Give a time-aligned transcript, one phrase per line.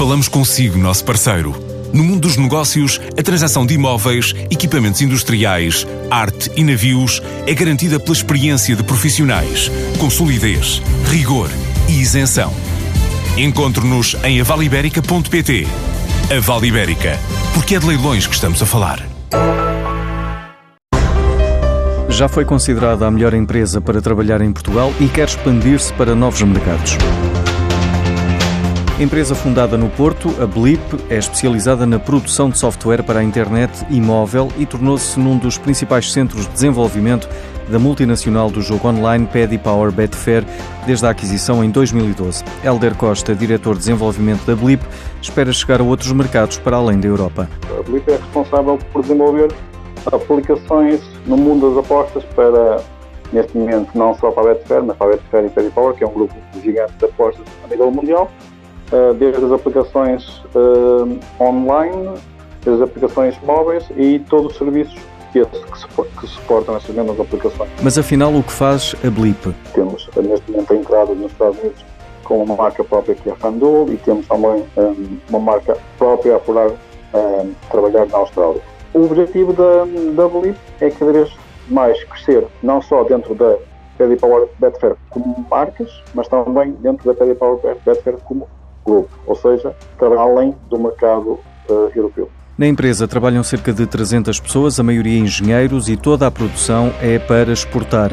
[0.00, 1.54] Falamos consigo, nosso parceiro.
[1.92, 8.00] No mundo dos negócios, a transação de imóveis, equipamentos industriais, arte e navios é garantida
[8.00, 11.50] pela experiência de profissionais, com solidez, rigor
[11.86, 12.50] e isenção.
[13.36, 15.66] Encontre-nos em avaliberica.pt.
[16.34, 17.18] A Vale Ibérica,
[17.52, 19.06] porque é de leilões que estamos a falar.
[22.08, 26.40] Já foi considerada a melhor empresa para trabalhar em Portugal e quer expandir-se para novos
[26.40, 26.96] mercados.
[29.00, 33.72] Empresa fundada no Porto, a Blip é especializada na produção de software para a internet
[33.88, 37.26] e móvel e tornou-se num dos principais centros de desenvolvimento
[37.70, 40.44] da multinacional do jogo online Paddy Power Betfair
[40.84, 42.44] desde a aquisição em 2012.
[42.62, 44.84] Helder Costa, diretor de desenvolvimento da Blip,
[45.22, 47.48] espera chegar a outros mercados para além da Europa.
[47.78, 49.50] A Blip é responsável por desenvolver
[50.12, 52.82] aplicações no mundo das apostas para,
[53.32, 56.04] neste momento, não só para a Betfair, mas para a Betfair e Paddy Power, que
[56.04, 58.30] é um grupo gigante de apostas a nível mundial
[59.18, 62.10] desde as aplicações uh, online,
[62.64, 64.98] desde as aplicações móveis e todos os serviços
[65.32, 67.70] que, que suportam essas mesmas aplicações.
[67.82, 69.54] Mas afinal, o que faz a Blip?
[69.72, 71.84] Temos neste momento a entrada nos Estados Unidos
[72.24, 74.94] com uma marca própria que é a FanDuel e temos também um, eh,
[75.28, 78.60] uma marca própria a apurar um, trabalhar na Austrália.
[78.94, 81.32] O objetivo da, da Blip é cada vez
[81.68, 83.56] mais crescer, não só dentro da
[83.98, 88.48] Paddy Power Betfair como marcas, mas também dentro da Paddy Power Betfair como
[88.90, 91.38] grupo, ou seja, para além do mercado
[91.68, 92.28] uh, europeu.
[92.58, 97.18] Na empresa trabalham cerca de 300 pessoas, a maioria engenheiros, e toda a produção é
[97.18, 98.12] para exportar.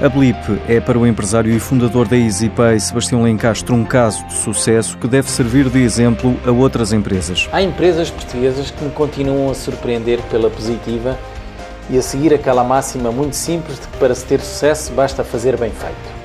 [0.00, 0.36] A Blip
[0.68, 5.08] é para o empresário e fundador da EasyPay, Sebastião Lencastre, um caso de sucesso que
[5.08, 7.48] deve servir de exemplo a outras empresas.
[7.50, 11.18] Há empresas portuguesas que me continuam a surpreender pela positiva
[11.90, 15.56] e a seguir aquela máxima muito simples de que para se ter sucesso basta fazer
[15.56, 16.18] bem feito.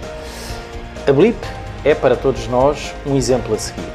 [1.08, 1.38] A Blip
[1.86, 3.92] é para todos nós um exemplo a seguir.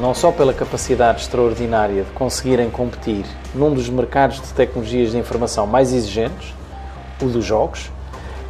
[0.00, 5.66] Não só pela capacidade extraordinária de conseguirem competir num dos mercados de tecnologias de informação
[5.66, 6.54] mais exigentes,
[7.20, 7.90] o dos jogos,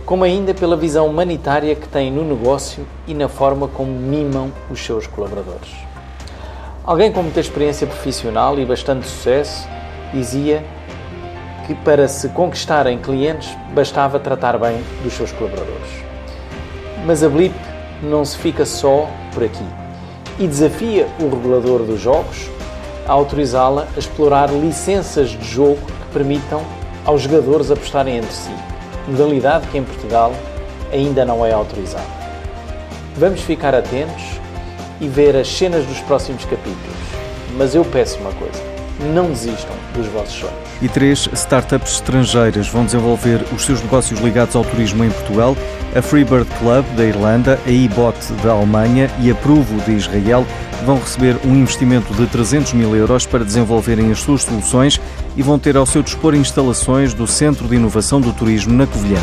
[0.04, 4.84] como ainda pela visão humanitária que têm no negócio e na forma como mimam os
[4.84, 5.70] seus colaboradores.
[6.84, 9.68] Alguém com muita experiência profissional e bastante sucesso
[10.12, 10.64] dizia
[11.66, 15.88] que para se conquistarem clientes bastava tratar bem dos seus colaboradores.
[17.04, 17.54] Mas a Blip
[18.02, 19.64] não se fica só por aqui.
[20.38, 22.48] E desafia o regulador dos jogos
[23.06, 26.62] a autorizá-la a explorar licenças de jogo que permitam
[27.04, 28.50] aos jogadores apostarem entre si,
[29.08, 30.32] modalidade que em Portugal
[30.92, 32.04] ainda não é autorizada.
[33.16, 34.22] Vamos ficar atentos
[35.00, 36.96] e ver as cenas dos próximos capítulos,
[37.56, 38.62] mas eu peço uma coisa:
[39.12, 40.54] não desistam dos vossos sonhos.
[40.82, 45.56] E três startups estrangeiras vão desenvolver os seus negócios ligados ao turismo em Portugal.
[45.96, 50.46] A Freebird Club da Irlanda, a eBot da Alemanha e a Pruvo de Israel
[50.84, 55.00] vão receber um investimento de 300 mil euros para desenvolverem as suas soluções
[55.36, 59.20] e vão ter ao seu dispor instalações do Centro de Inovação do Turismo na Covilhã.